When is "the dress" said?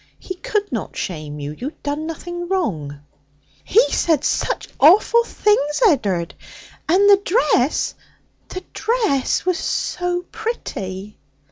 7.07-7.93, 8.47-9.45